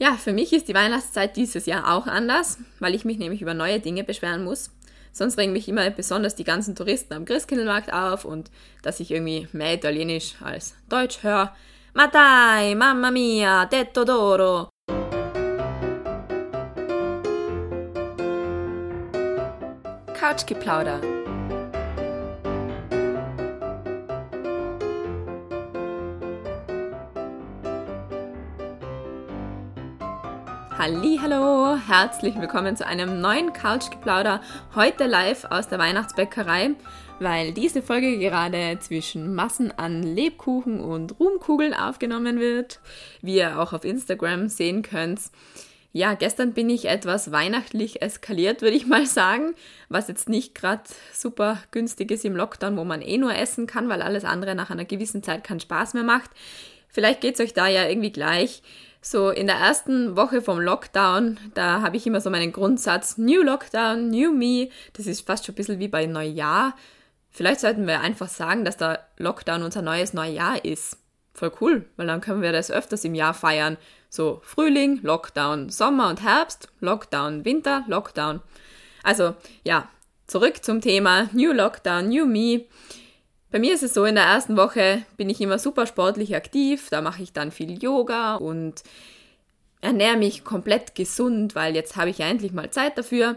Ja, 0.00 0.12
für 0.12 0.32
mich 0.32 0.52
ist 0.52 0.68
die 0.68 0.74
Weihnachtszeit 0.74 1.36
dieses 1.36 1.66
Jahr 1.66 1.92
auch 1.92 2.06
anders, 2.06 2.58
weil 2.78 2.94
ich 2.94 3.04
mich 3.04 3.18
nämlich 3.18 3.42
über 3.42 3.52
neue 3.52 3.80
Dinge 3.80 4.04
beschweren 4.04 4.44
muss. 4.44 4.70
Sonst 5.12 5.36
regen 5.38 5.52
mich 5.52 5.68
immer 5.68 5.90
besonders 5.90 6.36
die 6.36 6.44
ganzen 6.44 6.76
Touristen 6.76 7.14
am 7.14 7.24
Christkindlmarkt 7.24 7.92
auf 7.92 8.24
und 8.24 8.52
dass 8.82 9.00
ich 9.00 9.10
irgendwie 9.10 9.48
mehr 9.52 9.74
Italienisch 9.74 10.34
als 10.40 10.76
Deutsch 10.88 11.24
höre. 11.24 11.52
Ma 11.94 12.06
dai, 12.06 12.76
mamma 12.76 13.10
mia, 13.10 13.66
detto 13.66 14.02
d'oro. 14.02 14.68
Couchgeplauder. 20.14 21.17
Hallo, 30.80 31.76
herzlich 31.88 32.38
willkommen 32.38 32.76
zu 32.76 32.86
einem 32.86 33.20
neuen 33.20 33.52
Couchgeplauder. 33.52 34.40
Heute 34.76 35.06
live 35.06 35.44
aus 35.46 35.66
der 35.66 35.80
Weihnachtsbäckerei, 35.80 36.70
weil 37.18 37.52
diese 37.52 37.82
Folge 37.82 38.16
gerade 38.16 38.78
zwischen 38.78 39.34
Massen 39.34 39.76
an 39.76 40.04
Lebkuchen 40.04 40.78
und 40.78 41.18
Ruhmkugeln 41.18 41.74
aufgenommen 41.74 42.38
wird, 42.38 42.78
wie 43.22 43.38
ihr 43.38 43.58
auch 43.58 43.72
auf 43.72 43.84
Instagram 43.84 44.48
sehen 44.48 44.82
könnt. 44.82 45.20
Ja, 45.92 46.14
gestern 46.14 46.52
bin 46.52 46.70
ich 46.70 46.84
etwas 46.84 47.32
weihnachtlich 47.32 48.00
eskaliert, 48.00 48.62
würde 48.62 48.76
ich 48.76 48.86
mal 48.86 49.04
sagen, 49.04 49.56
was 49.88 50.06
jetzt 50.06 50.28
nicht 50.28 50.54
gerade 50.54 50.84
super 51.12 51.58
günstig 51.72 52.12
ist 52.12 52.24
im 52.24 52.36
Lockdown, 52.36 52.76
wo 52.76 52.84
man 52.84 53.02
eh 53.02 53.18
nur 53.18 53.34
essen 53.34 53.66
kann, 53.66 53.88
weil 53.88 54.00
alles 54.00 54.24
andere 54.24 54.54
nach 54.54 54.70
einer 54.70 54.84
gewissen 54.84 55.24
Zeit 55.24 55.42
keinen 55.42 55.58
Spaß 55.58 55.94
mehr 55.94 56.04
macht. 56.04 56.30
Vielleicht 56.88 57.20
geht 57.20 57.34
es 57.34 57.40
euch 57.40 57.52
da 57.52 57.66
ja 57.66 57.88
irgendwie 57.88 58.12
gleich. 58.12 58.62
So 59.00 59.30
in 59.30 59.46
der 59.46 59.56
ersten 59.56 60.16
Woche 60.16 60.42
vom 60.42 60.60
Lockdown, 60.60 61.38
da 61.54 61.82
habe 61.82 61.96
ich 61.96 62.06
immer 62.06 62.20
so 62.20 62.30
meinen 62.30 62.52
Grundsatz, 62.52 63.16
New 63.16 63.42
Lockdown, 63.42 64.10
New 64.10 64.32
Me. 64.32 64.70
Das 64.94 65.06
ist 65.06 65.26
fast 65.26 65.46
schon 65.46 65.52
ein 65.52 65.56
bisschen 65.56 65.78
wie 65.78 65.88
bei 65.88 66.06
Neujahr. 66.06 66.74
Vielleicht 67.30 67.60
sollten 67.60 67.86
wir 67.86 68.00
einfach 68.00 68.28
sagen, 68.28 68.64
dass 68.64 68.76
der 68.76 69.06
Lockdown 69.18 69.62
unser 69.62 69.82
neues 69.82 70.14
Neujahr 70.14 70.64
ist. 70.64 70.98
Voll 71.32 71.52
cool, 71.60 71.88
weil 71.96 72.08
dann 72.08 72.20
können 72.20 72.42
wir 72.42 72.50
das 72.50 72.70
öfters 72.70 73.04
im 73.04 73.14
Jahr 73.14 73.34
feiern. 73.34 73.76
So 74.08 74.40
Frühling, 74.42 74.98
Lockdown, 75.02 75.70
Sommer 75.70 76.08
und 76.08 76.22
Herbst, 76.22 76.68
Lockdown, 76.80 77.44
Winter, 77.44 77.84
Lockdown. 77.86 78.40
Also 79.04 79.36
ja, 79.62 79.88
zurück 80.26 80.64
zum 80.64 80.80
Thema 80.80 81.28
New 81.32 81.52
Lockdown, 81.52 82.08
New 82.08 82.26
Me. 82.26 82.64
Bei 83.50 83.58
mir 83.58 83.72
ist 83.72 83.82
es 83.82 83.94
so, 83.94 84.04
in 84.04 84.16
der 84.16 84.24
ersten 84.24 84.56
Woche 84.58 85.02
bin 85.16 85.30
ich 85.30 85.40
immer 85.40 85.58
super 85.58 85.86
sportlich 85.86 86.36
aktiv, 86.36 86.88
da 86.90 87.00
mache 87.00 87.22
ich 87.22 87.32
dann 87.32 87.50
viel 87.50 87.82
Yoga 87.82 88.34
und 88.34 88.82
ernähre 89.80 90.18
mich 90.18 90.44
komplett 90.44 90.94
gesund, 90.94 91.54
weil 91.54 91.74
jetzt 91.74 91.96
habe 91.96 92.10
ich 92.10 92.18
ja 92.18 92.26
endlich 92.26 92.52
mal 92.52 92.70
Zeit 92.70 92.98
dafür. 92.98 93.36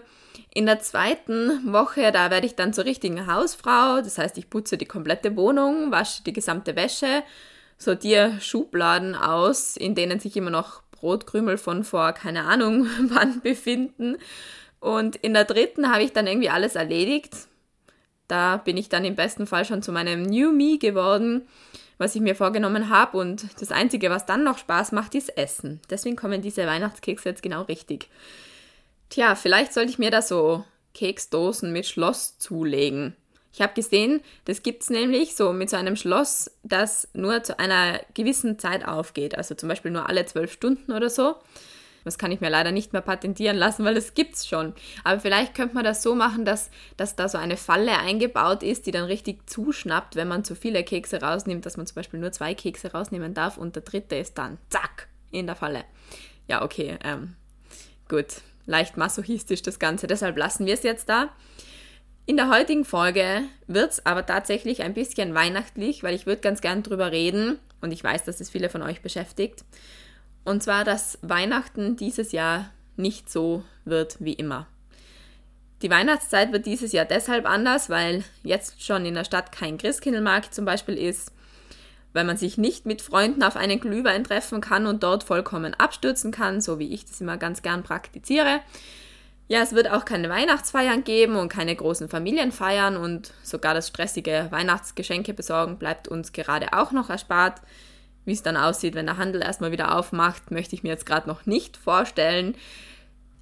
In 0.54 0.66
der 0.66 0.80
zweiten 0.80 1.72
Woche, 1.72 2.12
da 2.12 2.30
werde 2.30 2.46
ich 2.46 2.56
dann 2.56 2.74
zur 2.74 2.84
richtigen 2.84 3.26
Hausfrau, 3.26 4.02
das 4.02 4.18
heißt, 4.18 4.38
ich 4.38 4.50
putze 4.50 4.78
die 4.78 4.86
komplette 4.86 5.38
Wohnung, 5.38 5.92
wasche 5.92 6.24
die 6.24 6.34
gesamte 6.34 6.76
Wäsche, 6.76 7.24
sortiere 7.78 8.42
Schubladen 8.42 9.16
aus, 9.16 9.78
in 9.78 9.96
denen 9.96 10.20
sich 10.20 10.36
immer 10.36 10.50
noch 10.50 10.82
Brotkrümel 10.92 11.58
von 11.58 11.86
vor 11.86 12.12
keine 12.12 12.44
Ahnung 12.44 12.88
wann 13.04 13.40
befinden. 13.42 14.18
Und 14.82 15.16
in 15.16 15.34
der 15.34 15.46
dritten 15.46 15.90
habe 15.90 16.04
ich 16.04 16.12
dann 16.12 16.28
irgendwie 16.28 16.50
alles 16.50 16.76
erledigt, 16.76 17.48
da 18.32 18.56
bin 18.56 18.78
ich 18.78 18.88
dann 18.88 19.04
im 19.04 19.16
besten 19.16 19.46
Fall 19.46 19.66
schon 19.66 19.82
zu 19.82 19.92
meinem 19.92 20.24
New 20.24 20.54
Me 20.54 20.78
geworden, 20.78 21.48
was 21.98 22.16
ich 22.16 22.22
mir 22.22 22.34
vorgenommen 22.34 22.90
habe. 22.90 23.18
Und 23.18 23.46
das 23.60 23.74
Einzige, 23.74 24.10
was 24.10 24.26
dann 24.26 24.46
noch 24.46 24.58
Spaß 24.58 24.94
macht, 24.94 25.16
ist 25.16 25.38
Essen. 25.38 25.82
Deswegen 25.90 26.16
kommen 26.16 26.42
diese 26.42 26.66
Weihnachtskekse 26.66 27.28
jetzt 27.28 27.44
genau 27.44 27.64
richtig. 27.64 28.08
Tja, 29.10 29.36
vielleicht 29.36 29.74
sollte 29.74 29.92
ich 29.92 30.00
mir 30.00 30.12
da 30.12 30.22
so 30.22 30.64
Keksdosen 30.94 31.74
mit 31.74 31.86
Schloss 31.86 32.38
zulegen. 32.38 33.18
Ich 33.54 33.62
habe 33.62 33.74
gesehen, 33.74 34.22
das 34.46 34.64
gibt 34.64 34.84
es 34.84 34.90
nämlich 34.90 35.36
so 35.36 35.52
mit 35.52 35.70
so 35.70 35.76
einem 35.76 35.98
Schloss, 35.98 36.52
das 36.64 37.10
nur 37.12 37.44
zu 37.44 37.60
einer 37.60 38.00
gewissen 38.14 38.60
Zeit 38.60 38.88
aufgeht. 38.88 39.38
Also 39.38 39.56
zum 39.56 39.68
Beispiel 39.68 39.92
nur 39.92 40.08
alle 40.08 40.26
zwölf 40.26 40.54
Stunden 40.54 40.94
oder 40.94 41.10
so. 41.10 41.36
Das 42.04 42.18
kann 42.18 42.32
ich 42.32 42.42
mir 42.42 42.50
leider 42.50 42.72
nicht 42.72 42.94
mehr 42.94 43.02
patentieren 43.02 43.58
lassen, 43.58 43.86
weil 43.86 43.96
das 43.96 44.14
gibt's 44.14 44.48
schon. 44.48 44.74
Aber 45.04 45.20
vielleicht 45.20 45.54
könnte 45.54 45.76
man 45.76 45.84
das 45.84 46.02
so 46.02 46.16
machen, 46.16 46.46
dass, 46.46 46.72
dass 46.98 47.16
da 47.16 47.30
so 47.30 47.38
eine 47.38 47.58
Falle 47.58 47.98
eingebaut 48.00 48.64
ist, 48.64 48.86
die 48.86 48.92
dann 48.92 49.06
richtig 49.06 49.50
zuschnappt, 49.50 50.16
wenn 50.16 50.28
man 50.28 50.44
zu 50.44 50.56
viele 50.56 50.84
Kekse 50.84 51.22
rausnimmt, 51.22 51.66
dass 51.66 51.78
man 51.78 51.86
zum 51.86 51.96
Beispiel 51.96 52.20
nur 52.20 52.32
zwei 52.32 52.54
Kekse 52.54 52.92
rausnehmen 52.92 53.34
darf 53.34 53.58
und 53.58 53.76
der 53.76 53.84
dritte 53.84 54.16
ist 54.16 54.38
dann 54.38 54.58
zack 54.70 55.08
in 55.32 55.46
der 55.46 55.56
Falle. 55.56 55.84
Ja, 56.48 56.64
okay, 56.64 56.98
ähm, 57.04 57.36
gut. 58.10 58.42
Leicht 58.68 58.96
masochistisch 58.96 59.64
das 59.64 59.80
Ganze, 59.80 60.06
deshalb 60.08 60.38
lassen 60.38 60.66
wir 60.66 60.76
es 60.76 60.84
jetzt 60.84 61.10
da. 61.10 61.30
In 62.28 62.38
der 62.38 62.50
heutigen 62.50 62.86
Folge 62.86 63.42
wird 63.68 63.92
es 63.92 64.06
aber 64.06 64.26
tatsächlich 64.26 64.84
ein 64.84 64.94
bisschen 64.94 65.34
weihnachtlich, 65.34 66.04
weil 66.04 66.14
ich 66.14 66.28
würde 66.28 66.42
ganz 66.42 66.62
gern 66.62 66.84
drüber 66.84 67.12
reden 67.12 67.60
und 67.82 67.92
ich 67.92 68.04
weiß, 68.04 68.24
dass 68.24 68.40
es 68.40 68.50
viele 68.50 68.70
von 68.70 68.84
euch 68.84 69.02
beschäftigt. 69.02 69.66
Und 70.44 70.64
zwar, 70.64 70.84
dass 70.84 71.20
Weihnachten 71.22 71.96
dieses 71.96 72.32
Jahr 72.32 72.72
nicht 72.98 73.30
so 73.30 73.64
wird 73.86 74.18
wie 74.20 74.34
immer. 74.34 74.68
Die 75.82 75.90
Weihnachtszeit 75.90 76.52
wird 76.52 76.66
dieses 76.66 76.92
Jahr 76.92 77.06
deshalb 77.06 77.50
anders, 77.50 77.90
weil 77.90 78.24
jetzt 78.44 78.84
schon 78.84 79.06
in 79.06 79.16
der 79.16 79.24
Stadt 79.24 79.52
kein 79.52 79.78
Christkindlmarkt 79.78 80.54
zum 80.54 80.64
Beispiel 80.66 80.96
ist, 80.96 81.32
weil 82.14 82.24
man 82.24 82.38
sich 82.38 82.58
nicht 82.58 82.86
mit 82.86 83.02
Freunden 83.02 83.42
auf 83.42 83.56
einen 83.56 83.80
Glühwein 83.80 84.24
treffen 84.24 84.62
kann 84.62 84.86
und 84.86 85.02
dort 85.02 85.24
vollkommen 85.24 85.74
abstürzen 85.74 86.32
kann, 86.32 86.62
so 86.62 86.78
wie 86.78 86.94
ich 86.94 87.06
das 87.06 87.22
immer 87.22 87.38
ganz 87.38 87.62
gern 87.64 87.84
praktiziere. 87.84 88.60
Ja, 89.48 89.62
es 89.62 89.74
wird 89.74 89.90
auch 89.90 90.06
keine 90.06 90.30
Weihnachtsfeiern 90.30 91.04
geben 91.04 91.36
und 91.36 91.50
keine 91.50 91.76
großen 91.76 92.10
Familienfeiern 92.10 92.96
und 92.96 93.34
sogar 93.44 93.74
das 93.74 93.88
stressige 93.88 94.48
Weihnachtsgeschenke 94.52 95.34
besorgen 95.34 95.78
bleibt 95.78 96.08
uns 96.08 96.32
gerade 96.32 96.74
auch 96.74 96.92
noch 96.92 97.10
erspart. 97.10 97.60
Wie 98.26 98.34
es 98.34 98.44
dann 98.44 98.58
aussieht, 98.58 98.96
wenn 98.96 99.08
der 99.08 99.18
Handel 99.18 99.42
erstmal 99.42 99.72
wieder 99.72 99.98
aufmacht, 99.98 100.52
möchte 100.52 100.76
ich 100.76 100.84
mir 100.84 100.90
jetzt 100.90 101.06
gerade 101.06 101.28
noch 101.28 101.46
nicht 101.46 101.78
vorstellen. 101.78 102.56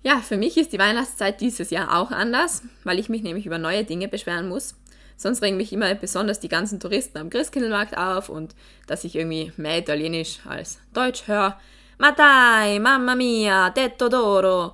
Ja, 0.03 0.19
für 0.19 0.37
mich 0.37 0.57
ist 0.57 0.71
die 0.71 0.79
Weihnachtszeit 0.79 1.41
dieses 1.41 1.69
Jahr 1.69 1.97
auch 1.97 2.11
anders, 2.11 2.63
weil 2.85 2.99
ich 2.99 3.09
mich 3.09 3.21
nämlich 3.21 3.45
über 3.45 3.57
neue 3.57 3.83
Dinge 3.83 4.07
beschweren 4.07 4.47
muss. 4.47 4.75
Sonst 5.17 5.41
regen 5.41 5.57
mich 5.57 5.73
immer 5.73 5.93
besonders 5.95 6.39
die 6.39 6.47
ganzen 6.47 6.79
Touristen 6.79 7.17
am 7.17 7.29
Christkindlmarkt 7.29 7.97
auf 7.97 8.29
und 8.29 8.55
dass 8.87 9.03
ich 9.03 9.17
irgendwie 9.17 9.51
mehr 9.57 9.79
Italienisch 9.79 10.39
als 10.47 10.79
Deutsch 10.93 11.27
höre. 11.27 11.59
Ma 11.97 12.13
dai, 12.13 12.79
mamma 12.79 13.15
mia, 13.15 13.69
detto 13.71 14.07
d'oro. 14.07 14.71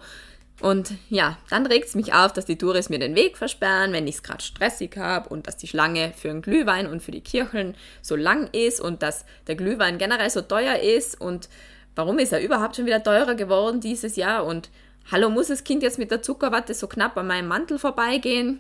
Und 0.65 0.93
ja, 1.11 1.37
dann 1.51 1.67
regt 1.67 1.89
es 1.89 1.93
mich 1.93 2.15
auf, 2.15 2.33
dass 2.33 2.45
die 2.45 2.57
Touristen 2.57 2.91
mir 2.91 2.97
den 2.97 3.13
Weg 3.13 3.37
versperren, 3.37 3.93
wenn 3.93 4.07
ich 4.07 4.15
es 4.15 4.23
gerade 4.23 4.43
stressig 4.43 4.97
habe 4.97 5.29
und 5.29 5.45
dass 5.45 5.57
die 5.57 5.67
Schlange 5.67 6.11
für 6.17 6.29
den 6.29 6.41
Glühwein 6.41 6.87
und 6.87 7.03
für 7.03 7.11
die 7.11 7.21
Kirchen 7.21 7.75
so 8.01 8.15
lang 8.15 8.49
ist 8.51 8.81
und 8.81 9.03
dass 9.03 9.25
der 9.45 9.53
Glühwein 9.53 9.99
generell 9.99 10.31
so 10.31 10.41
teuer 10.41 10.79
ist 10.79 11.21
und 11.21 11.49
warum 11.93 12.17
ist 12.17 12.33
er 12.33 12.41
überhaupt 12.41 12.77
schon 12.77 12.87
wieder 12.87 13.03
teurer 13.03 13.35
geworden 13.35 13.79
dieses 13.79 14.15
Jahr 14.15 14.43
und 14.43 14.71
hallo, 15.11 15.29
muss 15.29 15.49
das 15.49 15.63
Kind 15.63 15.83
jetzt 15.83 15.99
mit 15.99 16.09
der 16.09 16.23
Zuckerwatte 16.23 16.73
so 16.73 16.87
knapp 16.87 17.15
an 17.15 17.27
meinem 17.27 17.47
Mantel 17.47 17.77
vorbeigehen? 17.77 18.59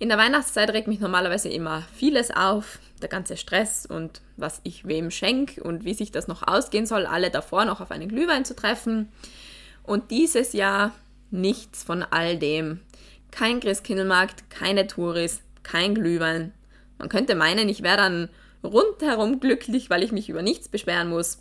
In 0.00 0.08
der 0.08 0.18
Weihnachtszeit 0.18 0.70
regt 0.70 0.88
mich 0.88 0.98
normalerweise 0.98 1.50
immer 1.50 1.84
vieles 1.94 2.32
auf, 2.32 2.80
der 3.00 3.08
ganze 3.08 3.36
Stress 3.36 3.86
und 3.86 4.22
was 4.36 4.60
ich 4.64 4.88
wem 4.88 5.12
schenke 5.12 5.62
und 5.62 5.84
wie 5.84 5.94
sich 5.94 6.10
das 6.10 6.26
noch 6.26 6.48
ausgehen 6.48 6.86
soll, 6.86 7.06
alle 7.06 7.30
davor 7.30 7.64
noch 7.64 7.80
auf 7.80 7.92
einen 7.92 8.08
Glühwein 8.08 8.44
zu 8.44 8.56
treffen. 8.56 9.12
Und 9.84 10.10
dieses 10.10 10.52
Jahr 10.52 10.92
nichts 11.32 11.82
von 11.82 12.02
all 12.02 12.38
dem. 12.38 12.80
Kein 13.30 13.60
Christkindlmarkt, 13.60 14.50
keine 14.50 14.86
Touris, 14.86 15.40
kein 15.62 15.94
Glühwein. 15.94 16.52
Man 16.98 17.08
könnte 17.08 17.34
meinen, 17.34 17.68
ich 17.68 17.82
wäre 17.82 17.96
dann 17.96 18.28
rundherum 18.62 19.40
glücklich, 19.40 19.90
weil 19.90 20.02
ich 20.02 20.12
mich 20.12 20.28
über 20.28 20.42
nichts 20.42 20.68
beschweren 20.68 21.08
muss. 21.08 21.38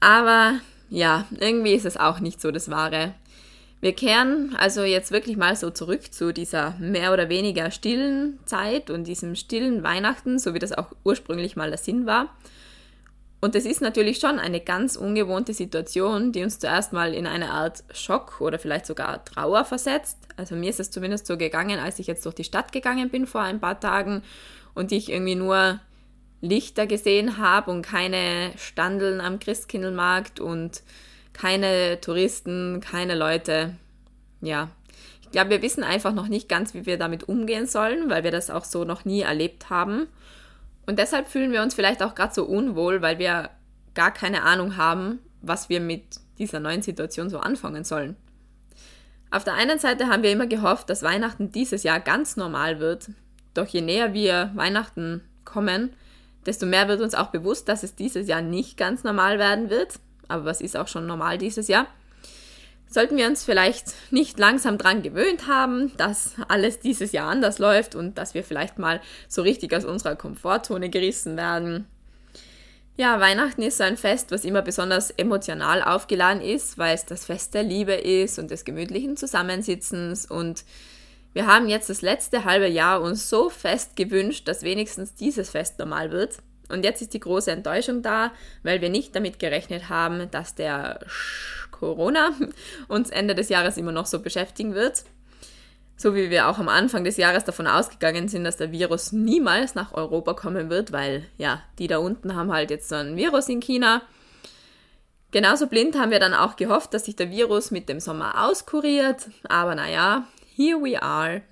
Aber 0.00 0.54
ja, 0.88 1.26
irgendwie 1.38 1.74
ist 1.74 1.86
es 1.86 1.96
auch 1.96 2.20
nicht 2.20 2.40
so 2.40 2.50
das 2.50 2.70
Wahre. 2.70 3.14
Wir 3.80 3.94
kehren 3.94 4.54
also 4.58 4.82
jetzt 4.82 5.10
wirklich 5.10 5.36
mal 5.36 5.56
so 5.56 5.70
zurück 5.70 6.12
zu 6.12 6.32
dieser 6.32 6.74
mehr 6.78 7.12
oder 7.12 7.28
weniger 7.28 7.70
stillen 7.70 8.38
Zeit 8.44 8.90
und 8.90 9.04
diesem 9.04 9.34
stillen 9.36 9.82
Weihnachten, 9.82 10.38
so 10.38 10.52
wie 10.52 10.58
das 10.58 10.72
auch 10.72 10.88
ursprünglich 11.04 11.56
mal 11.56 11.70
der 11.70 11.78
Sinn 11.78 12.04
war. 12.04 12.34
Und 13.40 13.54
das 13.54 13.64
ist 13.64 13.80
natürlich 13.80 14.18
schon 14.18 14.38
eine 14.38 14.60
ganz 14.60 14.96
ungewohnte 14.96 15.54
Situation, 15.54 16.30
die 16.32 16.42
uns 16.42 16.58
zuerst 16.58 16.92
mal 16.92 17.14
in 17.14 17.26
eine 17.26 17.50
Art 17.50 17.84
Schock 17.94 18.40
oder 18.40 18.58
vielleicht 18.58 18.84
sogar 18.84 19.24
Trauer 19.24 19.64
versetzt. 19.64 20.18
Also 20.36 20.54
mir 20.54 20.68
ist 20.68 20.80
es 20.80 20.90
zumindest 20.90 21.26
so 21.26 21.38
gegangen, 21.38 21.78
als 21.78 21.98
ich 21.98 22.06
jetzt 22.06 22.26
durch 22.26 22.34
die 22.34 22.44
Stadt 22.44 22.72
gegangen 22.72 23.08
bin 23.08 23.26
vor 23.26 23.40
ein 23.40 23.60
paar 23.60 23.80
Tagen 23.80 24.22
und 24.74 24.92
ich 24.92 25.10
irgendwie 25.10 25.36
nur 25.36 25.80
Lichter 26.42 26.86
gesehen 26.86 27.38
habe 27.38 27.70
und 27.70 27.82
keine 27.82 28.52
Standeln 28.56 29.20
am 29.20 29.38
Christkindlmarkt 29.38 30.40
und 30.40 30.82
keine 31.32 32.00
Touristen, 32.00 32.80
keine 32.80 33.14
Leute. 33.14 33.74
Ja, 34.42 34.68
ich 35.22 35.30
glaube, 35.30 35.50
wir 35.50 35.62
wissen 35.62 35.84
einfach 35.84 36.12
noch 36.12 36.28
nicht 36.28 36.48
ganz, 36.48 36.74
wie 36.74 36.86
wir 36.86 36.98
damit 36.98 37.28
umgehen 37.28 37.66
sollen, 37.66 38.10
weil 38.10 38.24
wir 38.24 38.30
das 38.30 38.50
auch 38.50 38.64
so 38.64 38.84
noch 38.84 39.04
nie 39.04 39.20
erlebt 39.20 39.70
haben. 39.70 40.08
Und 40.90 40.98
deshalb 40.98 41.28
fühlen 41.28 41.52
wir 41.52 41.62
uns 41.62 41.74
vielleicht 41.74 42.02
auch 42.02 42.16
gerade 42.16 42.34
so 42.34 42.44
unwohl, 42.44 43.00
weil 43.00 43.20
wir 43.20 43.50
gar 43.94 44.12
keine 44.12 44.42
Ahnung 44.42 44.76
haben, 44.76 45.20
was 45.40 45.68
wir 45.68 45.80
mit 45.80 46.02
dieser 46.36 46.58
neuen 46.58 46.82
Situation 46.82 47.30
so 47.30 47.38
anfangen 47.38 47.84
sollen. 47.84 48.16
Auf 49.30 49.44
der 49.44 49.54
einen 49.54 49.78
Seite 49.78 50.08
haben 50.08 50.24
wir 50.24 50.32
immer 50.32 50.48
gehofft, 50.48 50.90
dass 50.90 51.04
Weihnachten 51.04 51.52
dieses 51.52 51.84
Jahr 51.84 52.00
ganz 52.00 52.36
normal 52.36 52.80
wird. 52.80 53.10
Doch 53.54 53.68
je 53.68 53.82
näher 53.82 54.14
wir 54.14 54.50
Weihnachten 54.56 55.22
kommen, 55.44 55.92
desto 56.44 56.66
mehr 56.66 56.88
wird 56.88 57.02
uns 57.02 57.14
auch 57.14 57.28
bewusst, 57.28 57.68
dass 57.68 57.84
es 57.84 57.94
dieses 57.94 58.26
Jahr 58.26 58.42
nicht 58.42 58.76
ganz 58.76 59.04
normal 59.04 59.38
werden 59.38 59.70
wird. 59.70 60.00
Aber 60.26 60.44
was 60.44 60.60
ist 60.60 60.76
auch 60.76 60.88
schon 60.88 61.06
normal 61.06 61.38
dieses 61.38 61.68
Jahr? 61.68 61.86
Sollten 62.90 63.16
wir 63.16 63.26
uns 63.26 63.44
vielleicht 63.44 63.86
nicht 64.10 64.38
langsam 64.38 64.76
dran 64.76 65.02
gewöhnt 65.02 65.46
haben, 65.46 65.96
dass 65.96 66.34
alles 66.48 66.80
dieses 66.80 67.12
Jahr 67.12 67.28
anders 67.28 67.58
läuft 67.58 67.94
und 67.94 68.18
dass 68.18 68.34
wir 68.34 68.42
vielleicht 68.42 68.78
mal 68.78 69.00
so 69.28 69.42
richtig 69.42 69.72
aus 69.74 69.84
unserer 69.84 70.16
Komfortzone 70.16 70.90
gerissen 70.90 71.36
werden, 71.36 71.86
ja, 73.00 73.18
Weihnachten 73.18 73.62
ist 73.62 73.78
so 73.78 73.84
ein 73.84 73.96
Fest, 73.96 74.30
was 74.30 74.44
immer 74.44 74.60
besonders 74.60 75.10
emotional 75.10 75.82
aufgeladen 75.82 76.42
ist, 76.42 76.76
weil 76.76 76.94
es 76.94 77.06
das 77.06 77.24
Fest 77.24 77.54
der 77.54 77.62
Liebe 77.62 77.94
ist 77.94 78.38
und 78.38 78.50
des 78.50 78.66
gemütlichen 78.66 79.16
Zusammensitzens. 79.16 80.26
Und 80.26 80.66
wir 81.32 81.46
haben 81.46 81.66
jetzt 81.70 81.88
das 81.88 82.02
letzte 82.02 82.44
halbe 82.44 82.66
Jahr 82.68 83.00
uns 83.00 83.30
so 83.30 83.48
fest 83.48 83.96
gewünscht, 83.96 84.46
dass 84.48 84.64
wenigstens 84.64 85.14
dieses 85.14 85.48
Fest 85.48 85.78
normal 85.78 86.10
wird. 86.10 86.40
Und 86.68 86.84
jetzt 86.84 87.00
ist 87.00 87.14
die 87.14 87.20
große 87.20 87.50
Enttäuschung 87.50 88.02
da, 88.02 88.32
weil 88.64 88.82
wir 88.82 88.90
nicht 88.90 89.16
damit 89.16 89.38
gerechnet 89.38 89.88
haben, 89.88 90.30
dass 90.30 90.54
der 90.54 91.00
Corona 91.80 92.30
uns 92.88 93.10
Ende 93.10 93.34
des 93.34 93.48
Jahres 93.48 93.76
immer 93.76 93.92
noch 93.92 94.06
so 94.06 94.20
beschäftigen 94.20 94.74
wird 94.74 95.04
so 96.00 96.14
wie 96.14 96.30
wir 96.30 96.48
auch 96.48 96.58
am 96.58 96.70
Anfang 96.70 97.04
des 97.04 97.18
Jahres 97.18 97.44
davon 97.44 97.66
ausgegangen 97.66 98.26
sind, 98.26 98.44
dass 98.44 98.56
der 98.56 98.72
Virus 98.72 99.12
niemals 99.12 99.74
nach 99.74 99.92
Europa 99.92 100.32
kommen 100.32 100.70
wird, 100.70 100.92
weil 100.92 101.26
ja, 101.36 101.62
die 101.78 101.88
da 101.88 101.98
unten 101.98 102.34
haben 102.34 102.50
halt 102.50 102.70
jetzt 102.70 102.88
so 102.88 102.94
ein 102.94 103.18
Virus 103.18 103.50
in 103.50 103.60
China. 103.60 104.00
Genauso 105.30 105.66
blind 105.66 105.98
haben 105.98 106.10
wir 106.10 106.18
dann 106.18 106.32
auch 106.32 106.56
gehofft, 106.56 106.94
dass 106.94 107.04
sich 107.04 107.16
der 107.16 107.30
Virus 107.30 107.70
mit 107.70 107.90
dem 107.90 108.00
Sommer 108.00 108.46
auskuriert, 108.48 109.28
aber 109.46 109.74
naja, 109.74 110.26
here 110.56 110.82
we 110.82 111.00
are. 111.02 111.42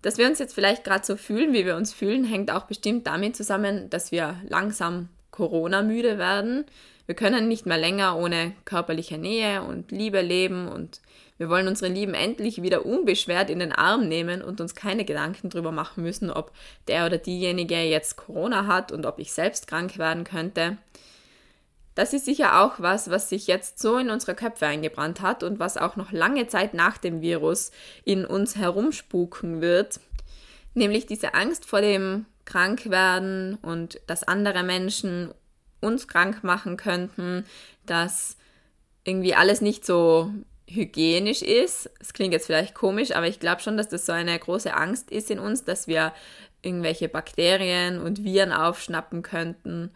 Dass 0.00 0.16
wir 0.16 0.26
uns 0.26 0.38
jetzt 0.38 0.54
vielleicht 0.54 0.82
gerade 0.82 1.04
so 1.04 1.16
fühlen, 1.16 1.52
wie 1.52 1.66
wir 1.66 1.76
uns 1.76 1.92
fühlen, 1.92 2.24
hängt 2.24 2.50
auch 2.50 2.64
bestimmt 2.64 3.06
damit 3.06 3.36
zusammen, 3.36 3.90
dass 3.90 4.12
wir 4.12 4.36
langsam 4.48 5.10
Corona-müde 5.32 6.18
werden. 6.18 6.64
Wir 7.06 7.16
können 7.16 7.48
nicht 7.48 7.66
mehr 7.66 7.78
länger 7.78 8.16
ohne 8.16 8.52
körperliche 8.64 9.18
Nähe 9.18 9.62
und 9.62 9.90
Liebe 9.90 10.20
leben 10.20 10.68
und 10.68 11.00
wir 11.38 11.48
wollen 11.48 11.66
unsere 11.66 11.90
Lieben 11.90 12.14
endlich 12.14 12.62
wieder 12.62 12.86
unbeschwert 12.86 13.50
in 13.50 13.58
den 13.58 13.72
Arm 13.72 14.06
nehmen 14.06 14.42
und 14.42 14.60
uns 14.60 14.76
keine 14.76 15.04
Gedanken 15.04 15.50
darüber 15.50 15.72
machen 15.72 16.04
müssen, 16.04 16.30
ob 16.30 16.52
der 16.86 17.04
oder 17.06 17.18
diejenige 17.18 17.82
jetzt 17.82 18.16
Corona 18.16 18.68
hat 18.68 18.92
und 18.92 19.06
ob 19.06 19.18
ich 19.18 19.32
selbst 19.32 19.66
krank 19.66 19.98
werden 19.98 20.22
könnte. 20.22 20.78
Das 21.94 22.14
ist 22.14 22.24
sicher 22.24 22.62
auch 22.62 22.74
was, 22.78 23.10
was 23.10 23.28
sich 23.28 23.48
jetzt 23.48 23.80
so 23.80 23.98
in 23.98 24.10
unsere 24.10 24.34
Köpfe 24.34 24.66
eingebrannt 24.66 25.20
hat 25.20 25.42
und 25.42 25.58
was 25.58 25.76
auch 25.76 25.96
noch 25.96 26.12
lange 26.12 26.46
Zeit 26.46 26.74
nach 26.74 26.96
dem 26.96 27.20
Virus 27.20 27.72
in 28.04 28.24
uns 28.24 28.56
herumspuken 28.56 29.60
wird. 29.60 30.00
Nämlich 30.74 31.06
diese 31.06 31.34
Angst 31.34 31.66
vor 31.66 31.80
dem 31.80 32.24
Krankwerden 32.44 33.56
und 33.56 34.00
dass 34.06 34.24
andere 34.24 34.62
Menschen 34.62 35.32
uns 35.80 36.08
krank 36.08 36.44
machen 36.44 36.76
könnten, 36.76 37.44
dass 37.86 38.36
irgendwie 39.04 39.34
alles 39.34 39.60
nicht 39.60 39.84
so 39.84 40.32
hygienisch 40.66 41.42
ist. 41.42 41.90
Es 42.00 42.12
klingt 42.12 42.32
jetzt 42.32 42.46
vielleicht 42.46 42.74
komisch, 42.74 43.12
aber 43.12 43.26
ich 43.26 43.40
glaube 43.40 43.62
schon, 43.62 43.76
dass 43.76 43.88
das 43.88 44.06
so 44.06 44.12
eine 44.12 44.38
große 44.38 44.74
Angst 44.74 45.10
ist 45.10 45.30
in 45.30 45.38
uns, 45.38 45.64
dass 45.64 45.86
wir 45.86 46.12
irgendwelche 46.62 47.08
Bakterien 47.08 48.00
und 48.00 48.24
Viren 48.24 48.52
aufschnappen 48.52 49.22
könnten. 49.22 49.90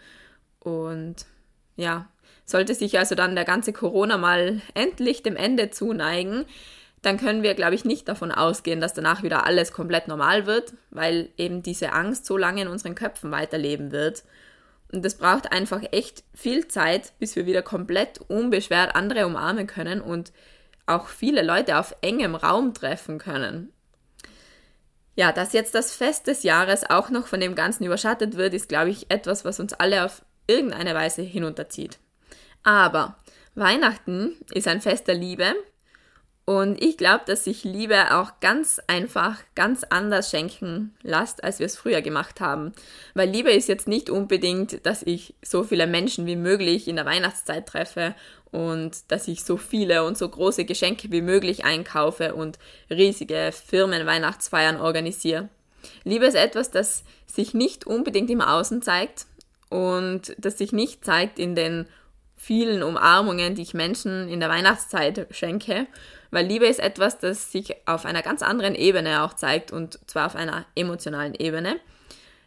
Und 0.58 1.26
ja, 1.76 2.08
sollte 2.44 2.74
sich 2.74 2.98
also 2.98 3.14
dann 3.14 3.34
der 3.34 3.44
ganze 3.44 3.72
Corona 3.72 4.18
mal 4.18 4.60
endlich 4.74 5.22
dem 5.22 5.36
Ende 5.36 5.70
zuneigen, 5.70 6.44
dann 7.02 7.18
können 7.18 7.42
wir, 7.42 7.54
glaube 7.54 7.74
ich, 7.74 7.84
nicht 7.84 8.08
davon 8.08 8.32
ausgehen, 8.32 8.80
dass 8.80 8.94
danach 8.94 9.22
wieder 9.22 9.46
alles 9.46 9.72
komplett 9.72 10.08
normal 10.08 10.46
wird, 10.46 10.74
weil 10.90 11.28
eben 11.36 11.62
diese 11.62 11.92
Angst 11.92 12.26
so 12.26 12.36
lange 12.36 12.62
in 12.62 12.68
unseren 12.68 12.94
Köpfen 12.94 13.30
weiterleben 13.30 13.92
wird. 13.92 14.24
Und 14.92 15.04
es 15.04 15.16
braucht 15.16 15.52
einfach 15.52 15.82
echt 15.92 16.24
viel 16.34 16.68
Zeit, 16.68 17.12
bis 17.18 17.36
wir 17.36 17.46
wieder 17.46 17.62
komplett 17.62 18.20
unbeschwert 18.28 18.94
andere 18.94 19.26
umarmen 19.26 19.66
können 19.66 20.00
und 20.00 20.32
auch 20.86 21.08
viele 21.08 21.42
Leute 21.42 21.78
auf 21.78 21.94
engem 22.00 22.34
Raum 22.34 22.72
treffen 22.72 23.18
können. 23.18 23.72
Ja, 25.16 25.32
dass 25.32 25.52
jetzt 25.52 25.74
das 25.74 25.94
Fest 25.94 26.26
des 26.26 26.42
Jahres 26.42 26.88
auch 26.88 27.10
noch 27.10 27.26
von 27.26 27.40
dem 27.40 27.54
Ganzen 27.54 27.84
überschattet 27.84 28.36
wird, 28.36 28.54
ist, 28.54 28.68
glaube 28.68 28.90
ich, 28.90 29.10
etwas, 29.10 29.44
was 29.44 29.60
uns 29.60 29.72
alle 29.72 30.04
auf 30.04 30.22
irgendeine 30.46 30.94
Weise 30.94 31.22
hinunterzieht. 31.22 31.98
Aber 32.62 33.16
Weihnachten 33.54 34.36
ist 34.52 34.68
ein 34.68 34.82
Fest 34.82 35.08
der 35.08 35.14
Liebe 35.14 35.54
und 36.46 36.80
ich 36.80 36.96
glaube, 36.96 37.24
dass 37.26 37.42
sich 37.42 37.64
Liebe 37.64 38.14
auch 38.14 38.38
ganz 38.40 38.80
einfach, 38.86 39.40
ganz 39.56 39.82
anders 39.82 40.30
schenken 40.30 40.94
lässt, 41.02 41.42
als 41.42 41.58
wir 41.58 41.66
es 41.66 41.76
früher 41.76 42.02
gemacht 42.02 42.40
haben. 42.40 42.72
Weil 43.14 43.28
Liebe 43.28 43.50
ist 43.50 43.68
jetzt 43.68 43.88
nicht 43.88 44.10
unbedingt, 44.10 44.86
dass 44.86 45.02
ich 45.02 45.34
so 45.42 45.64
viele 45.64 45.88
Menschen 45.88 46.24
wie 46.24 46.36
möglich 46.36 46.86
in 46.86 46.94
der 46.94 47.04
Weihnachtszeit 47.04 47.66
treffe 47.66 48.14
und 48.52 49.10
dass 49.10 49.26
ich 49.26 49.42
so 49.42 49.56
viele 49.56 50.04
und 50.04 50.16
so 50.16 50.28
große 50.28 50.64
Geschenke 50.64 51.10
wie 51.10 51.20
möglich 51.20 51.64
einkaufe 51.64 52.36
und 52.36 52.60
riesige 52.90 53.50
Firmenweihnachtsfeiern 53.52 54.80
organisiere. 54.80 55.48
Liebe 56.04 56.26
ist 56.26 56.36
etwas, 56.36 56.70
das 56.70 57.02
sich 57.26 57.54
nicht 57.54 57.88
unbedingt 57.88 58.30
im 58.30 58.40
Außen 58.40 58.82
zeigt 58.82 59.26
und 59.68 60.32
das 60.38 60.58
sich 60.58 60.72
nicht 60.72 61.04
zeigt 61.04 61.40
in 61.40 61.56
den 61.56 61.86
vielen 62.36 62.82
Umarmungen, 62.82 63.54
die 63.54 63.62
ich 63.62 63.74
Menschen 63.74 64.28
in 64.28 64.40
der 64.40 64.48
Weihnachtszeit 64.48 65.26
schenke, 65.30 65.86
weil 66.30 66.46
Liebe 66.46 66.66
ist 66.66 66.80
etwas, 66.80 67.18
das 67.18 67.50
sich 67.50 67.74
auf 67.86 68.04
einer 68.04 68.22
ganz 68.22 68.42
anderen 68.42 68.74
Ebene 68.74 69.22
auch 69.22 69.34
zeigt 69.34 69.72
und 69.72 69.98
zwar 70.06 70.26
auf 70.26 70.36
einer 70.36 70.66
emotionalen 70.74 71.34
Ebene. 71.34 71.76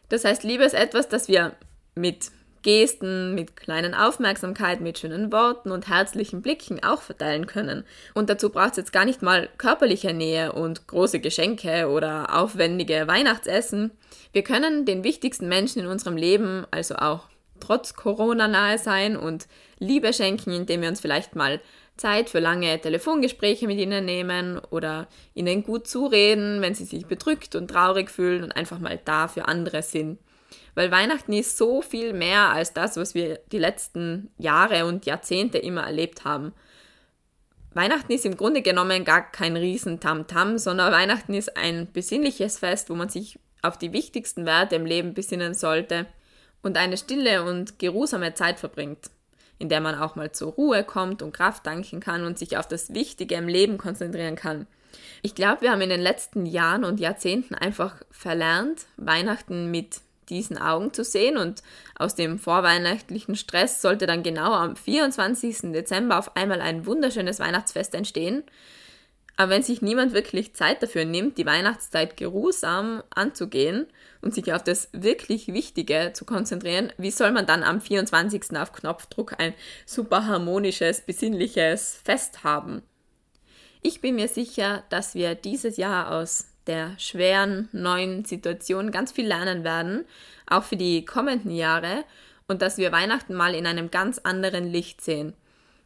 Das 0.09 0.25
heißt, 0.25 0.43
Liebe 0.43 0.63
ist 0.63 0.73
etwas, 0.73 1.09
das 1.09 1.27
wir 1.27 1.53
mit 1.95 2.31
Gesten, 2.61 3.35
mit 3.35 3.55
kleinen 3.55 3.93
Aufmerksamkeit, 3.93 4.81
mit 4.81 4.99
schönen 4.99 5.31
Worten 5.31 5.71
und 5.71 5.87
herzlichen 5.87 6.41
Blicken 6.41 6.83
auch 6.83 7.01
verteilen 7.01 7.47
können. 7.47 7.85
Und 8.13 8.29
dazu 8.29 8.49
braucht 8.49 8.71
es 8.71 8.77
jetzt 8.77 8.93
gar 8.93 9.05
nicht 9.05 9.21
mal 9.21 9.49
körperliche 9.57 10.13
Nähe 10.13 10.51
und 10.51 10.87
große 10.87 11.19
Geschenke 11.19 11.87
oder 11.87 12.37
aufwendige 12.37 13.07
Weihnachtsessen. 13.07 13.91
Wir 14.33 14.43
können 14.43 14.85
den 14.85 15.03
wichtigsten 15.03 15.47
Menschen 15.47 15.81
in 15.81 15.87
unserem 15.87 16.17
Leben, 16.17 16.65
also 16.71 16.95
auch 16.95 17.27
trotz 17.69 17.93
Corona 17.93 18.47
nahe 18.47 18.79
sein 18.79 19.15
und 19.15 19.47
Liebe 19.77 20.11
schenken, 20.11 20.51
indem 20.51 20.81
wir 20.81 20.89
uns 20.89 21.01
vielleicht 21.01 21.35
mal 21.35 21.61
Zeit 21.97 22.31
für 22.31 22.39
lange 22.39 22.81
Telefongespräche 22.81 23.67
mit 23.67 23.77
ihnen 23.77 24.05
nehmen 24.05 24.59
oder 24.71 25.07
ihnen 25.35 25.61
gut 25.61 25.87
zureden, 25.87 26.61
wenn 26.61 26.73
sie 26.73 26.85
sich 26.85 27.05
bedrückt 27.05 27.53
und 27.53 27.67
traurig 27.67 28.09
fühlen 28.09 28.43
und 28.43 28.53
einfach 28.53 28.79
mal 28.79 28.99
da 29.05 29.27
für 29.27 29.47
andere 29.47 29.83
sind. 29.83 30.17
Weil 30.73 30.89
Weihnachten 30.89 31.31
ist 31.33 31.57
so 31.57 31.83
viel 31.83 32.13
mehr 32.13 32.49
als 32.49 32.73
das, 32.73 32.97
was 32.97 33.13
wir 33.13 33.39
die 33.51 33.59
letzten 33.59 34.31
Jahre 34.39 34.85
und 34.85 35.05
Jahrzehnte 35.05 35.59
immer 35.59 35.83
erlebt 35.83 36.25
haben. 36.25 36.53
Weihnachten 37.75 38.13
ist 38.13 38.25
im 38.25 38.35
Grunde 38.35 38.63
genommen 38.63 39.05
gar 39.05 39.31
kein 39.31 39.55
riesen 39.55 39.99
Tamtam, 39.99 40.57
sondern 40.57 40.91
Weihnachten 40.91 41.35
ist 41.35 41.55
ein 41.55 41.91
besinnliches 41.91 42.57
Fest, 42.57 42.89
wo 42.89 42.95
man 42.95 43.09
sich 43.09 43.37
auf 43.61 43.77
die 43.77 43.93
wichtigsten 43.93 44.47
Werte 44.47 44.75
im 44.75 44.87
Leben 44.87 45.13
besinnen 45.13 45.53
sollte 45.53 46.07
und 46.61 46.77
eine 46.77 46.97
stille 46.97 47.43
und 47.43 47.79
geruhsame 47.79 48.33
Zeit 48.33 48.59
verbringt 48.59 49.09
in 49.59 49.69
der 49.69 49.81
man 49.81 49.95
auch 49.95 50.15
mal 50.15 50.31
zur 50.31 50.53
Ruhe 50.53 50.83
kommt 50.83 51.21
und 51.21 51.33
Kraft 51.33 51.67
danken 51.67 51.99
kann 51.99 52.25
und 52.25 52.39
sich 52.39 52.57
auf 52.57 52.67
das 52.67 52.93
Wichtige 52.93 53.35
im 53.35 53.47
Leben 53.47 53.77
konzentrieren 53.77 54.35
kann. 54.35 54.65
Ich 55.21 55.35
glaube, 55.35 55.61
wir 55.61 55.71
haben 55.71 55.81
in 55.81 55.89
den 55.89 56.01
letzten 56.01 56.45
Jahren 56.45 56.85
und 56.85 56.99
Jahrzehnten 56.99 57.53
einfach 57.53 57.97
verlernt, 58.09 58.85
Weihnachten 58.97 59.69
mit 59.69 59.99
diesen 60.29 60.57
Augen 60.57 60.93
zu 60.93 61.03
sehen 61.03 61.37
und 61.37 61.61
aus 61.95 62.15
dem 62.15 62.39
vorweihnachtlichen 62.39 63.35
Stress 63.35 63.81
sollte 63.81 64.07
dann 64.07 64.23
genau 64.23 64.53
am 64.53 64.75
24. 64.75 65.73
Dezember 65.73 66.17
auf 66.17 66.35
einmal 66.37 66.61
ein 66.61 66.85
wunderschönes 66.85 67.39
Weihnachtsfest 67.39 67.93
entstehen, 67.95 68.43
aber 69.35 69.51
wenn 69.51 69.63
sich 69.63 69.81
niemand 69.81 70.13
wirklich 70.13 70.53
Zeit 70.53 70.83
dafür 70.83 71.05
nimmt, 71.05 71.37
die 71.37 71.45
Weihnachtszeit 71.45 72.15
geruhsam 72.15 73.03
anzugehen 73.09 73.87
und 74.21 74.33
sich 74.33 74.53
auf 74.53 74.63
das 74.63 74.89
wirklich 74.91 75.47
Wichtige 75.47 76.11
zu 76.13 76.25
konzentrieren, 76.25 76.91
wie 76.97 77.11
soll 77.11 77.31
man 77.31 77.45
dann 77.45 77.63
am 77.63 77.81
24. 77.81 78.57
auf 78.57 78.73
Knopfdruck 78.73 79.39
ein 79.39 79.53
super 79.85 80.25
harmonisches, 80.25 81.01
besinnliches 81.01 81.99
Fest 82.03 82.43
haben? 82.43 82.81
Ich 83.81 84.01
bin 84.01 84.15
mir 84.15 84.27
sicher, 84.27 84.83
dass 84.89 85.15
wir 85.15 85.35
dieses 85.35 85.77
Jahr 85.77 86.11
aus 86.11 86.47
der 86.67 86.99
schweren 86.99 87.69
neuen 87.71 88.25
Situation 88.25 88.91
ganz 88.91 89.11
viel 89.11 89.27
lernen 89.27 89.63
werden, 89.63 90.05
auch 90.47 90.63
für 90.63 90.75
die 90.75 91.05
kommenden 91.05 91.51
Jahre, 91.51 92.03
und 92.47 92.61
dass 92.61 92.77
wir 92.77 92.91
Weihnachten 92.91 93.35
mal 93.35 93.53
in 93.53 93.67
einem 93.67 93.91
ganz 93.91 94.17
anderen 94.19 94.65
Licht 94.65 95.01
sehen. 95.01 95.33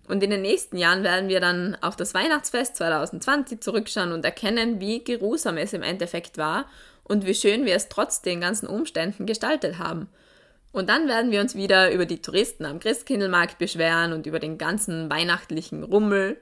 Und 0.08 0.24
in 0.24 0.30
den 0.30 0.42
nächsten 0.42 0.78
Jahren 0.78 1.04
werden 1.04 1.30
wir 1.30 1.40
dann 1.40 1.78
auf 1.82 1.96
das 1.96 2.14
Weihnachtsfest 2.14 2.78
2020 2.78 3.62
zurückschauen 3.62 4.12
und 4.12 4.26
erkennen, 4.26 4.80
wie 4.80 5.04
geruhsam 5.04 5.58
es 5.58 5.74
im 5.74 5.84
Endeffekt 5.84 6.38
war 6.38 6.66
und 7.04 7.26
wie 7.26 7.34
schön 7.34 7.66
wir 7.66 7.76
es 7.76 7.90
trotz 7.90 8.22
den 8.22 8.42
ganzen 8.42 8.68
Umständen 8.68 9.26
gestaltet 9.26 9.78
haben. 9.78 10.08
Und 10.72 10.90
dann 10.90 11.08
werden 11.08 11.32
wir 11.32 11.40
uns 11.40 11.56
wieder 11.56 11.92
über 11.92 12.06
die 12.06 12.22
Touristen 12.22 12.66
am 12.66 12.80
Christkindlmarkt 12.80 13.60
beschweren 13.60 14.12
und 14.12 14.26
über 14.26 14.40
den 14.40 14.58
ganzen 14.58 15.10
weihnachtlichen 15.10 15.84
Rummel. 15.84 16.38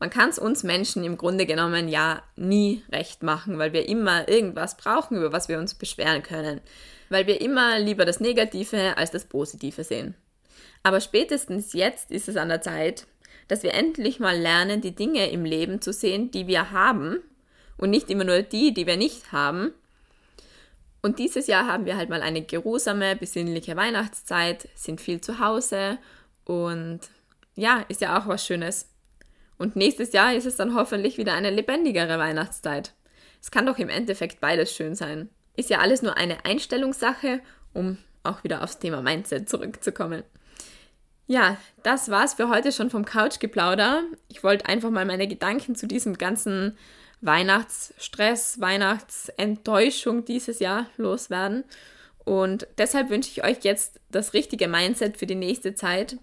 Man 0.00 0.10
kann 0.10 0.30
es 0.30 0.38
uns 0.38 0.64
Menschen 0.64 1.04
im 1.04 1.16
Grunde 1.16 1.46
genommen 1.46 1.88
ja 1.88 2.22
nie 2.34 2.82
recht 2.90 3.22
machen, 3.22 3.58
weil 3.58 3.72
wir 3.72 3.88
immer 3.88 4.28
irgendwas 4.28 4.76
brauchen, 4.76 5.16
über 5.16 5.32
was 5.32 5.48
wir 5.48 5.58
uns 5.58 5.74
beschweren 5.74 6.22
können. 6.22 6.60
Weil 7.08 7.28
wir 7.28 7.40
immer 7.40 7.78
lieber 7.78 8.04
das 8.04 8.18
Negative 8.18 8.96
als 8.96 9.12
das 9.12 9.26
Positive 9.26 9.84
sehen. 9.84 10.16
Aber 10.82 11.00
spätestens 11.00 11.72
jetzt 11.72 12.10
ist 12.10 12.28
es 12.28 12.36
an 12.36 12.48
der 12.48 12.62
Zeit, 12.62 13.06
dass 13.46 13.62
wir 13.62 13.74
endlich 13.74 14.18
mal 14.18 14.36
lernen, 14.36 14.80
die 14.80 14.94
Dinge 14.94 15.30
im 15.30 15.44
Leben 15.44 15.80
zu 15.80 15.92
sehen, 15.92 16.32
die 16.32 16.48
wir 16.48 16.72
haben 16.72 17.22
und 17.78 17.90
nicht 17.90 18.10
immer 18.10 18.24
nur 18.24 18.42
die, 18.42 18.72
die 18.72 18.86
wir 18.86 18.96
nicht 18.96 19.32
haben. 19.32 19.72
Und 21.02 21.18
dieses 21.18 21.46
Jahr 21.46 21.66
haben 21.66 21.84
wir 21.84 21.96
halt 21.96 22.08
mal 22.08 22.22
eine 22.22 22.42
geruhsame, 22.42 23.16
besinnliche 23.16 23.76
Weihnachtszeit, 23.76 24.68
sind 24.74 25.00
viel 25.00 25.20
zu 25.20 25.38
Hause 25.38 25.98
und 26.44 27.00
ja, 27.54 27.84
ist 27.88 28.00
ja 28.00 28.18
auch 28.18 28.26
was 28.26 28.44
Schönes. 28.44 28.88
Und 29.58 29.76
nächstes 29.76 30.12
Jahr 30.12 30.34
ist 30.34 30.46
es 30.46 30.56
dann 30.56 30.74
hoffentlich 30.74 31.16
wieder 31.16 31.32
eine 31.32 31.50
lebendigere 31.50 32.18
Weihnachtszeit. 32.18 32.92
Es 33.40 33.50
kann 33.50 33.66
doch 33.66 33.78
im 33.78 33.88
Endeffekt 33.88 34.40
beides 34.40 34.74
schön 34.74 34.94
sein. 34.94 35.30
Ist 35.54 35.70
ja 35.70 35.78
alles 35.78 36.02
nur 36.02 36.16
eine 36.16 36.44
Einstellungssache, 36.44 37.40
um 37.72 37.98
auch 38.22 38.44
wieder 38.44 38.62
aufs 38.62 38.78
Thema 38.78 39.00
Mindset 39.02 39.48
zurückzukommen. 39.48 40.24
Ja, 41.28 41.56
das 41.82 42.10
war's 42.10 42.34
für 42.34 42.48
heute 42.48 42.72
schon 42.72 42.90
vom 42.90 43.04
Couchgeplauder. 43.04 44.02
Ich 44.28 44.44
wollte 44.44 44.66
einfach 44.66 44.90
mal 44.90 45.04
meine 45.04 45.26
Gedanken 45.26 45.74
zu 45.74 45.86
diesem 45.86 46.18
ganzen 46.18 46.76
Weihnachtsstress, 47.20 48.60
Weihnachtsenttäuschung 48.60 50.24
dieses 50.24 50.58
Jahr 50.58 50.86
loswerden. 50.96 51.64
Und 52.24 52.66
deshalb 52.78 53.08
wünsche 53.10 53.30
ich 53.30 53.44
euch 53.44 53.58
jetzt 53.62 54.00
das 54.10 54.34
richtige 54.34 54.68
Mindset 54.68 55.16
für 55.16 55.26
die 55.26 55.34
nächste 55.34 55.74
Zeit. 55.74 56.18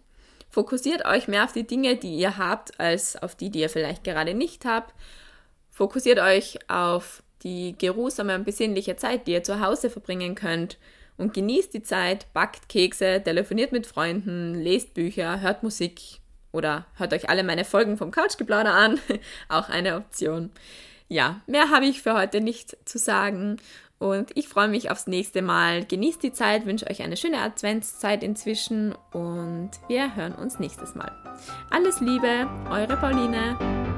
Fokussiert 0.49 1.05
euch 1.05 1.27
mehr 1.27 1.45
auf 1.45 1.53
die 1.53 1.65
Dinge, 1.65 1.95
die 1.95 2.15
ihr 2.15 2.37
habt, 2.37 2.79
als 2.79 3.15
auf 3.15 3.35
die, 3.35 3.49
die 3.49 3.61
ihr 3.61 3.69
vielleicht 3.69 4.03
gerade 4.03 4.33
nicht 4.33 4.65
habt. 4.65 4.93
Fokussiert 5.71 6.19
euch 6.19 6.59
auf 6.69 7.23
die 7.41 7.75
geruhsame 7.77 8.35
und 8.35 8.43
besinnliche 8.43 8.95
Zeit, 8.95 9.25
die 9.27 9.31
ihr 9.31 9.43
zu 9.43 9.59
Hause 9.59 9.89
verbringen 9.89 10.35
könnt. 10.35 10.77
Und 11.17 11.33
genießt 11.33 11.73
die 11.73 11.83
Zeit, 11.83 12.31
backt 12.33 12.69
Kekse, 12.69 13.21
telefoniert 13.23 13.71
mit 13.71 13.87
Freunden, 13.87 14.55
lest 14.55 14.93
Bücher, 14.93 15.41
hört 15.41 15.63
Musik 15.63 16.19
oder 16.53 16.85
hört 16.95 17.11
euch 17.11 17.29
alle 17.29 17.43
meine 17.43 17.65
Folgen 17.65 17.97
vom 17.97 18.11
Couchgeplauder 18.11 18.73
an. 18.73 18.99
Auch 19.49 19.67
eine 19.67 19.97
Option. 19.97 20.51
Ja, 21.09 21.41
mehr 21.47 21.69
habe 21.69 21.85
ich 21.85 22.01
für 22.01 22.13
heute 22.13 22.39
nicht 22.39 22.77
zu 22.87 22.97
sagen. 22.97 23.57
Und 23.99 24.31
ich 24.35 24.49
freue 24.49 24.67
mich 24.67 24.91
aufs 24.91 25.07
nächste 25.07 25.41
Mal. 25.41 25.85
Genießt 25.85 26.21
die 26.23 26.33
Zeit, 26.33 26.65
wünsche 26.65 26.89
euch 26.89 27.01
eine 27.01 27.15
schöne 27.15 27.39
Adventszeit 27.39 28.21
inzwischen 28.23 28.95
und 29.11 29.71
wir 29.87 30.15
hören 30.15 30.35
uns 30.35 30.59
nächstes 30.59 30.93
Mal. 30.93 31.11
Alles 31.69 32.01
Liebe, 32.01 32.49
eure 32.69 32.97
Pauline. 32.97 33.92